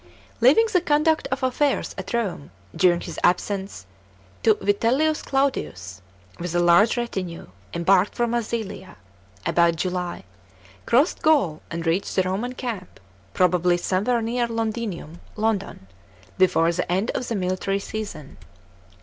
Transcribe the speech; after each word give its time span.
* 0.23 0.41
Leaving 0.41 0.65
the 0.73 0.81
conduct 0.81 1.27
of 1.29 1.43
affairs 1.43 1.93
at 1.95 2.11
Rome 2.11 2.49
during 2.75 3.01
his 3.01 3.19
absence 3.23 3.85
to 4.41 4.57
L. 4.59 4.65
Vitellius, 4.65 5.21
Claudius, 5.21 6.01
with 6.39 6.55
a 6.55 6.59
large 6.59 6.97
retinue, 6.97 7.45
embarked 7.71 8.15
for 8.15 8.25
Massilia 8.25 8.95
(about 9.45 9.75
July), 9.75 10.23
crossed 10.87 11.21
Gaul 11.21 11.61
an»i 11.69 11.81
reached 11.85 12.15
the 12.15 12.23
Romnn 12.23 12.57
camp, 12.57 12.99
probably 13.35 13.77
somewhere 13.77 14.23
near 14.23 14.47
Londiniuui 14.47 15.19
(London), 15.35 15.85
before 16.35 16.71
the 16.73 16.91
end 16.91 17.11
of 17.11 17.27
the 17.27 17.35
military 17.35 17.77
season. 17.77 18.37